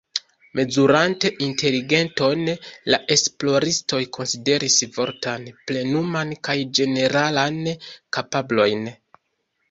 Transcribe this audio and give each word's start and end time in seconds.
Mezurante 0.59 1.27
inteligenton, 1.47 2.47
la 2.93 2.99
esploristoj 3.15 3.99
konsideris 4.17 4.77
vortan, 4.95 5.45
plenuman 5.71 6.31
kaj 6.49 6.55
ĝeneralan 6.79 7.61
kapablojn. 8.19 8.89